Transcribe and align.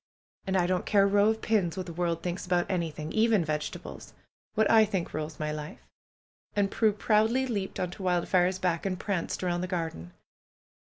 And 0.47 0.57
I 0.57 0.65
don't 0.65 0.87
care 0.87 1.03
a 1.03 1.05
row 1.05 1.29
of 1.29 1.43
pins 1.43 1.77
what 1.77 1.85
the 1.85 1.93
world 1.93 2.23
thinks 2.23 2.43
about 2.43 2.65
anything, 2.71 3.11
even 3.11 3.45
vegetables. 3.45 4.15
What 4.55 4.67
I 4.67 4.83
think 4.83 5.13
rules 5.13 5.39
my 5.39 5.51
life." 5.51 5.85
And 6.55 6.71
Prue 6.71 6.91
proudly 6.93 7.45
leaped 7.45 7.79
on 7.79 7.91
to 7.91 8.01
Wildfire's 8.01 8.57
back 8.57 8.83
and 8.83 8.99
pranced 8.99 9.43
around 9.43 9.61
the 9.61 9.67
garden. 9.67 10.13